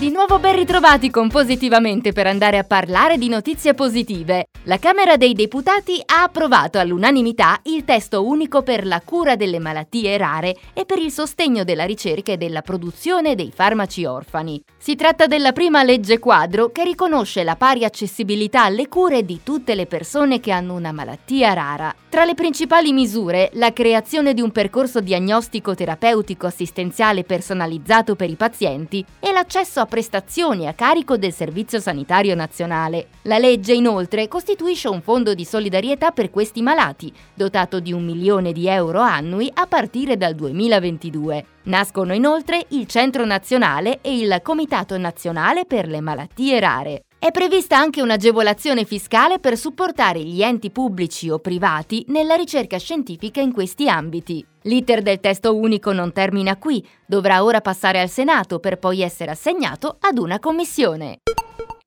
Di 0.00 0.10
nuovo 0.10 0.38
ben 0.38 0.56
ritrovati 0.56 1.10
con 1.10 1.28
Positivamente 1.28 2.12
per 2.12 2.26
andare 2.26 2.56
a 2.56 2.64
parlare 2.64 3.18
di 3.18 3.28
notizie 3.28 3.74
positive. 3.74 4.46
La 4.62 4.78
Camera 4.78 5.18
dei 5.18 5.34
Deputati 5.34 6.00
ha 6.06 6.22
approvato 6.22 6.78
all'unanimità 6.78 7.60
il 7.64 7.84
testo 7.84 8.26
unico 8.26 8.62
per 8.62 8.86
la 8.86 9.02
cura 9.04 9.36
delle 9.36 9.58
malattie 9.58 10.16
rare 10.16 10.56
e 10.72 10.86
per 10.86 10.98
il 10.98 11.10
sostegno 11.10 11.64
della 11.64 11.84
ricerca 11.84 12.32
e 12.32 12.38
della 12.38 12.62
produzione 12.62 13.34
dei 13.34 13.52
farmaci 13.54 14.06
orfani. 14.06 14.62
Si 14.78 14.96
tratta 14.96 15.26
della 15.26 15.52
prima 15.52 15.82
legge 15.82 16.18
quadro 16.18 16.70
che 16.70 16.82
riconosce 16.82 17.44
la 17.44 17.56
pari 17.56 17.84
accessibilità 17.84 18.64
alle 18.64 18.88
cure 18.88 19.22
di 19.22 19.40
tutte 19.42 19.74
le 19.74 19.84
persone 19.84 20.40
che 20.40 20.50
hanno 20.50 20.72
una 20.72 20.92
malattia 20.92 21.52
rara. 21.52 21.94
Tra 22.08 22.24
le 22.24 22.34
principali 22.34 22.92
misure, 22.92 23.50
la 23.54 23.72
creazione 23.72 24.32
di 24.32 24.40
un 24.40 24.50
percorso 24.50 25.00
diagnostico 25.00 25.74
terapeutico 25.74 26.46
assistenziale 26.46 27.22
personalizzato 27.22 28.16
per 28.16 28.30
i 28.30 28.34
pazienti 28.34 29.04
e 29.20 29.30
l'accesso 29.30 29.80
a 29.80 29.86
prestazioni 29.90 30.66
a 30.66 30.72
carico 30.72 31.18
del 31.18 31.32
Servizio 31.34 31.80
Sanitario 31.80 32.34
Nazionale. 32.34 33.08
La 33.22 33.36
legge 33.36 33.74
inoltre 33.74 34.28
costituisce 34.28 34.88
un 34.88 35.02
fondo 35.02 35.34
di 35.34 35.44
solidarietà 35.44 36.12
per 36.12 36.30
questi 36.30 36.62
malati, 36.62 37.12
dotato 37.34 37.80
di 37.80 37.92
un 37.92 38.04
milione 38.04 38.52
di 38.52 38.68
euro 38.68 39.00
annui 39.00 39.50
a 39.52 39.66
partire 39.66 40.16
dal 40.16 40.34
2022. 40.34 41.44
Nascono 41.64 42.14
inoltre 42.14 42.64
il 42.68 42.86
Centro 42.86 43.26
Nazionale 43.26 43.98
e 44.00 44.16
il 44.16 44.40
Comitato 44.42 44.96
Nazionale 44.96 45.66
per 45.66 45.88
le 45.88 46.00
Malattie 46.00 46.60
Rare. 46.60 47.02
È 47.22 47.30
prevista 47.32 47.76
anche 47.76 48.00
un'agevolazione 48.00 48.86
fiscale 48.86 49.38
per 49.40 49.58
supportare 49.58 50.22
gli 50.22 50.42
enti 50.42 50.70
pubblici 50.70 51.28
o 51.28 51.38
privati 51.38 52.02
nella 52.08 52.34
ricerca 52.34 52.78
scientifica 52.78 53.42
in 53.42 53.52
questi 53.52 53.90
ambiti. 53.90 54.42
L'iter 54.62 55.02
del 55.02 55.20
testo 55.20 55.54
unico 55.54 55.92
non 55.92 56.14
termina 56.14 56.56
qui, 56.56 56.82
dovrà 57.04 57.44
ora 57.44 57.60
passare 57.60 58.00
al 58.00 58.08
Senato 58.08 58.58
per 58.58 58.78
poi 58.78 59.02
essere 59.02 59.32
assegnato 59.32 59.98
ad 60.00 60.16
una 60.16 60.38
commissione. 60.38 61.18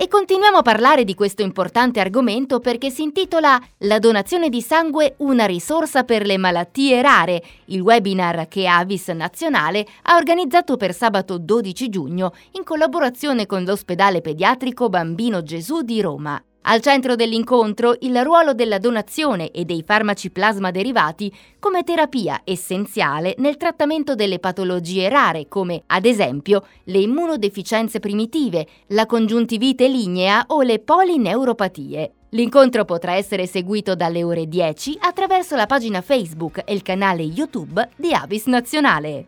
E 0.00 0.06
continuiamo 0.06 0.58
a 0.58 0.62
parlare 0.62 1.02
di 1.02 1.16
questo 1.16 1.42
importante 1.42 1.98
argomento 1.98 2.60
perché 2.60 2.88
si 2.88 3.02
intitola 3.02 3.60
La 3.78 3.98
donazione 3.98 4.48
di 4.48 4.62
sangue 4.62 5.14
una 5.16 5.44
risorsa 5.44 6.04
per 6.04 6.24
le 6.24 6.38
malattie 6.38 7.02
rare, 7.02 7.42
il 7.64 7.80
webinar 7.80 8.46
che 8.46 8.68
Avis 8.68 9.08
Nazionale 9.08 9.84
ha 10.02 10.14
organizzato 10.14 10.76
per 10.76 10.94
sabato 10.94 11.36
12 11.36 11.88
giugno 11.88 12.32
in 12.52 12.62
collaborazione 12.62 13.46
con 13.46 13.64
l'ospedale 13.64 14.20
pediatrico 14.20 14.88
Bambino 14.88 15.42
Gesù 15.42 15.82
di 15.82 16.00
Roma. 16.00 16.40
Al 16.70 16.82
centro 16.82 17.16
dell'incontro 17.16 17.96
il 18.00 18.22
ruolo 18.22 18.52
della 18.52 18.76
donazione 18.76 19.50
e 19.52 19.64
dei 19.64 19.82
farmaci 19.86 20.28
plasma 20.28 20.70
derivati 20.70 21.34
come 21.58 21.82
terapia 21.82 22.42
essenziale 22.44 23.34
nel 23.38 23.56
trattamento 23.56 24.14
delle 24.14 24.38
patologie 24.38 25.08
rare 25.08 25.48
come 25.48 25.84
ad 25.86 26.04
esempio 26.04 26.66
le 26.84 26.98
immunodeficienze 26.98 28.00
primitive, 28.00 28.66
la 28.88 29.06
congiuntivite 29.06 29.88
lignea 29.88 30.44
o 30.48 30.60
le 30.60 30.78
polineuropatie. 30.80 32.12
L'incontro 32.32 32.84
potrà 32.84 33.14
essere 33.14 33.46
seguito 33.46 33.94
dalle 33.94 34.22
ore 34.22 34.46
10 34.46 34.98
attraverso 35.00 35.56
la 35.56 35.64
pagina 35.64 36.02
Facebook 36.02 36.60
e 36.66 36.74
il 36.74 36.82
canale 36.82 37.22
YouTube 37.22 37.88
di 37.96 38.12
Avis 38.12 38.44
Nazionale. 38.44 39.26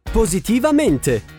Positivamente! 0.10 1.39